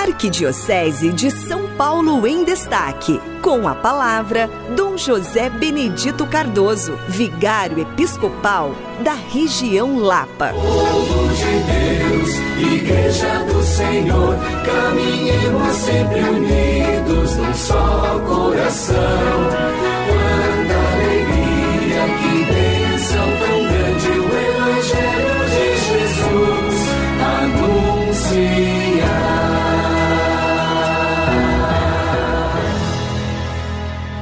[0.00, 3.20] Arquidiocese de São Paulo em Destaque.
[3.42, 10.54] Com a palavra, Dom José Benedito Cardoso, vigário episcopal da região Lapa.
[10.54, 12.30] Povo de Deus,
[12.72, 17.89] Igreja do Senhor, caminhemos sempre unidos num só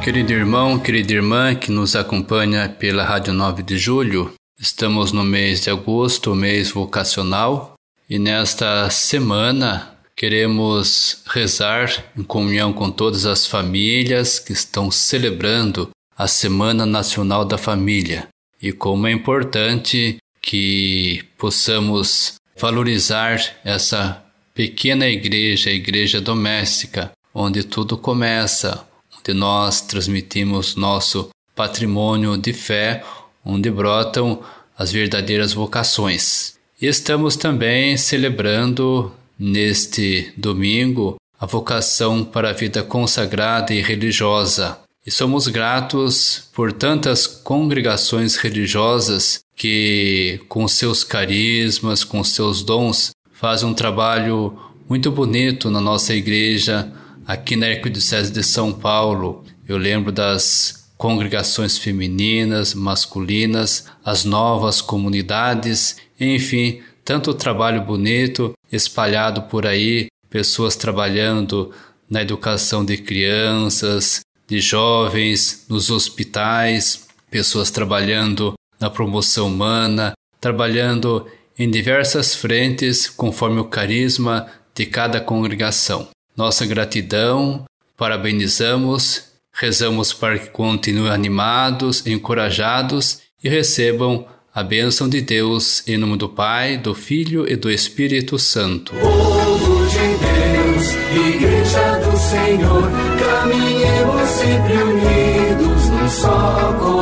[0.08, 5.60] Querido irmão, querida irmã que nos acompanha pela Rádio 9 de Julho, estamos no mês
[5.60, 7.74] de agosto, mês vocacional,
[8.08, 16.26] e nesta semana queremos rezar em comunhão com todas as famílias que estão celebrando a
[16.26, 18.28] Semana Nacional da Família.
[18.62, 27.98] E como é importante que possamos valorizar essa pequena igreja, a igreja doméstica, onde tudo
[27.98, 28.87] começa,
[29.18, 33.04] onde nós transmitimos nosso patrimônio de fé,
[33.44, 34.40] onde brotam
[34.76, 36.54] as verdadeiras vocações.
[36.80, 44.78] E estamos também celebrando neste domingo a vocação para a vida consagrada e religiosa.
[45.06, 53.68] E somos gratos por tantas congregações religiosas que, com seus carismas, com seus dons, fazem
[53.68, 56.92] um trabalho muito bonito na nossa igreja,
[57.28, 59.44] aqui na Arquidiocese de São Paulo.
[59.68, 69.66] Eu lembro das congregações femininas, masculinas, as novas comunidades, enfim, tanto trabalho bonito espalhado por
[69.66, 71.70] aí, pessoas trabalhando
[72.08, 81.26] na educação de crianças, de jovens, nos hospitais, pessoas trabalhando na promoção humana, trabalhando
[81.58, 86.08] em diversas frentes conforme o carisma de cada congregação.
[86.38, 87.64] Nossa gratidão,
[87.96, 96.16] parabenizamos, rezamos para que continuem animados, encorajados e recebam a bênção de Deus em nome
[96.16, 98.94] do Pai, do Filho e do Espírito Santo.
[98.94, 102.88] Povo de Deus, Igreja do Senhor,
[103.18, 106.97] caminhemos sempre unidos num só coração.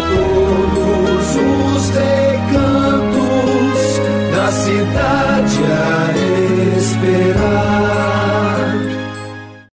[0.00, 2.29] todos os recantos